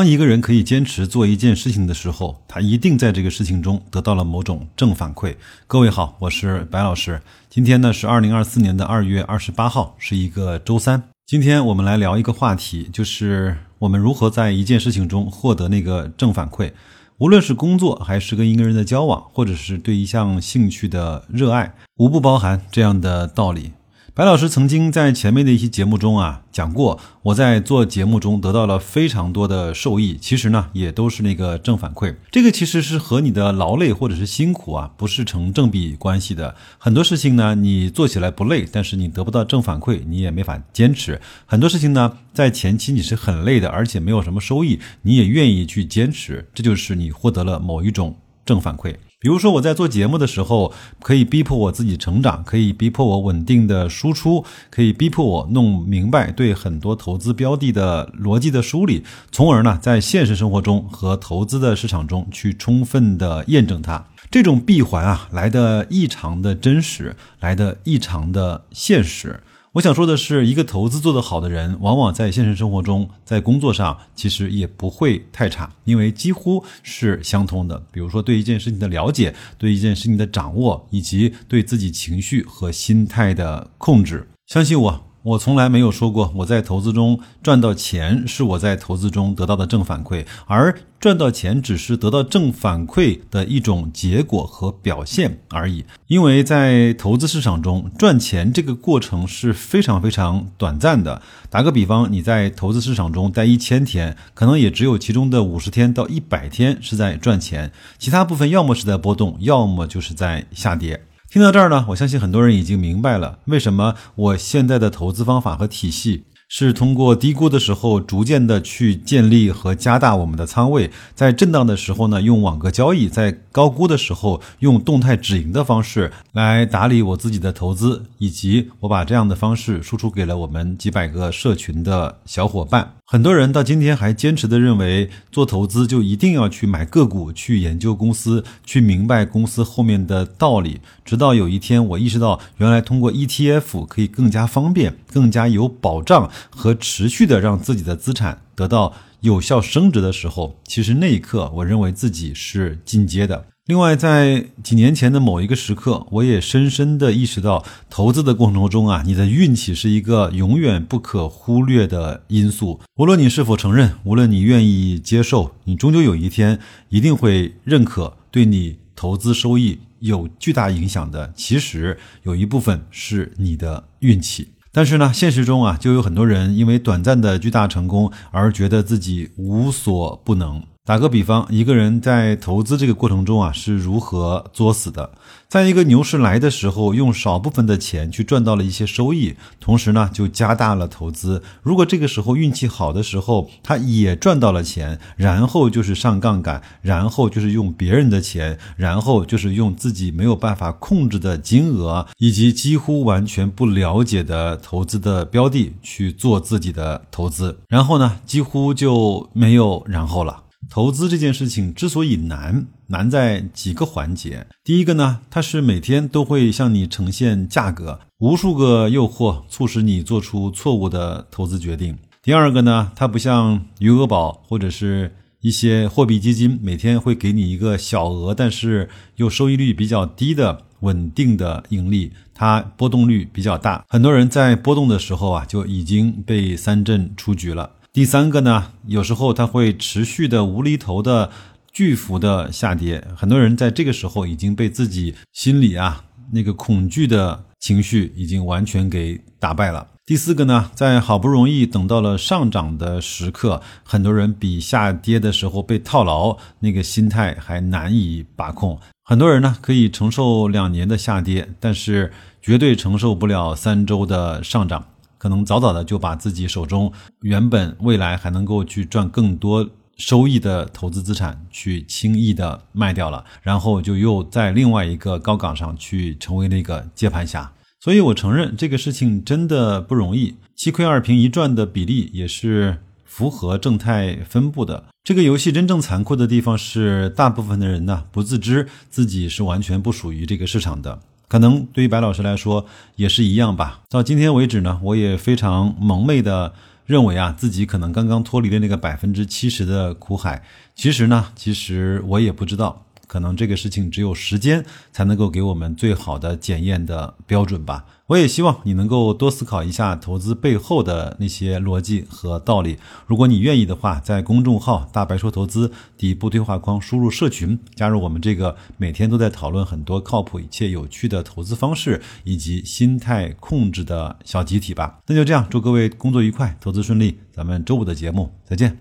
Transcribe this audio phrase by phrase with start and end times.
[0.00, 5.36] 当一个人可以坚持做一件事情的时候，他一定在这个事情中得到了某种正反馈。
[5.66, 7.20] 各位好，我是白老师。
[7.50, 11.02] 今天呢是二零二四年的二月二十八号，是一个周三。
[11.26, 16.72] 今天我们来聊一个话题，就是我们如何在一件事情中获得那个正反馈。
[17.18, 23.72] 无论是工作，还是跟一个人的交往，或者是对一项兴趣的热爱，无不包含这样的道理。
[24.20, 32.14] 白老师曾经在前面的一期节目中啊讲过，我在做节目中得到了非常多的受益，其实呢也都是那个正反馈。
[32.30, 36.54] 这个其实是和你的劳累或者是辛苦啊不是成正比关系的。
[36.76, 41.18] 很多事情呢你做起来不累，但是你得不到正反馈，你也没法坚持。
[41.46, 48.14] 很多事情呢在前期你是很累的，而且没有什么收益，你也愿意去坚持，这就是你获得了某一种
[48.44, 48.94] 正反馈。
[49.22, 64.02] 比如说，我在做节目的时候，可以逼迫我自己成长，可以逼迫我稳定的输出，可以逼迫我弄明白对很多投资标的的逻辑的梳理，从而呢，在现实生活中和投资的市场中去充分的验证它。
[64.30, 69.42] 这种闭环啊，来的异常的真实，来的异常的现实。
[69.74, 77.80] 我想说的是，一个投资做得好的人，往往在现实生活中，在工作上其实也不会太差，因为几乎是相通的。
[77.92, 85.09] 比如说，对一件事情的了解，对一件事情的掌握，以及对自己情绪和心态的控制，相信我。
[85.22, 95.84] 我从来没有说过我在投资中赚到钱是我在投资中得到的正反馈，而赚到钱只是得到正反馈的一种结果和表现而已。
[96.06, 101.20] 因为在投资市场中赚钱这个过程是非常非常短暂的。
[101.50, 111.04] 打个比方，你在投资市场中待一千天，可能也只有其中的五十天到一百天是在赚钱，其他部分要么是在波动，要么就是在下跌。
[111.30, 116.24] 听到这儿呢，我相信很多人已经明白了为什么我现在的投资方法和体系。
[116.48, 132.94] 是通过低估的时候，逐渐的去建立和加大我们的仓位，在震荡的时候呢，用网格交易；在高估的时候，用动态止盈的方式来打理我自己的投资，以及我把这样的方式输出给了我们几百个社群的小伙伴。
[133.12, 140.80] 很多人到今天还坚持的认为，做投资就一定要去买个股，去研究公司，去明白公司后面的道理。
[141.04, 146.30] 直到有一天，我意识到，原来通过 ETF 可以更加方便，更加有保障。
[146.50, 153.46] 和持续的让自己的资产得到有效升值的时候，其实那一刻，我认为自己是进阶的。
[153.70, 162.80] 另外，在几年前的某一个时刻，我也深深的意识到，投资的过程中啊，你的运气是一个永远不可忽略的因素。
[162.96, 166.58] 无论你是否承认，无论你愿意接受，你终究有一天
[166.88, 174.48] 一定会认可，对你投资收益有巨大影响的，其实有一部分是你的运气。
[174.72, 180.60] 但是呢，现实中啊，就有很多人因为短暂的巨大成功而觉得自己无所不能。
[180.90, 185.12] 打个比方，一个人在投资这个过程中啊，是如何作死的？
[185.48, 191.44] 在一个牛市来的时候，用少部分的钱去赚到了一些收益，同时呢，就加大了投资。
[191.62, 210.42] 如果这个时候运气好的时候，他也赚到了钱，然后就是上杠杆，然后就是用别人的钱，然后就是用自己没有办法控制的金额，以及几乎完全不了解的投资的标的去做自己的投资，然后呢，几乎就没有然后了。
[210.70, 214.46] 投资这件事情之所以难，难在几个环节。
[214.62, 221.98] 第一个呢，它是每天都会向你呈现价格，无数个诱惑促使你做出错误的投资决定。
[222.22, 233.84] 第二个呢，它不像余额宝或者是一些货币基金，每天会给你一个小额但是又收益率比较低的稳定的盈利，它波动率比较大。
[233.88, 237.72] 很多人在波动的时候啊，就已经被三振出局了。
[237.92, 241.28] 第三个呢，有时候它会持续的无厘头的
[241.72, 249.88] 巨幅的下跌，很多人在这个时候已经被自己心里啊那个恐惧的情绪已经完全给打败了。
[250.06, 258.78] 第四个呢，在好不容易等到了上涨的时刻，很多人比下跌的时候被套牢那个心态还难以把控。
[259.02, 264.86] 很多人呢可以承受两年的下跌，但是绝对承受不了三周的上涨。
[265.20, 266.90] 可能早早的就把自己手中
[267.20, 269.68] 原本未来还能够去赚更多
[269.98, 277.52] 收益的投资资产去轻易的卖掉了，然后就又在另外一个高岗上去成为那个接盘侠。
[277.78, 284.84] 所以我承认这个事情真的不容易，七亏二平一赚的比例也是符合正态分布的。
[285.04, 291.00] 这个游戏真正残酷的地方是，大部分的人呢不自知自己是完全不属于这个市场的。
[291.30, 292.66] 可能对于白老师来说
[292.96, 293.82] 也是一样吧。
[293.88, 296.52] 到今天为止呢，我也非常蒙昧的
[296.84, 300.42] 认为啊自己可能刚刚脱离了那个百分之七十的苦海。
[300.74, 302.84] 其实呢，其实我也不知道。
[303.10, 307.84] 可能这个事情只有时间才能够给我们最好的检验的标准吧。
[308.06, 312.78] 我也希望你能够多思考一下投资背后的那些逻辑和道理。
[313.08, 325.00] 如果你愿意的话，在公众号“大白说投资”底部对话框输入“社群”，加入我们这个每天都在讨论很多靠谱且有趣的投资方式以及心态控制的小集体吧。
[325.08, 327.18] 那就这样，祝各位工作愉快，投资顺利。
[327.32, 328.80] 咱们周五的节目再见。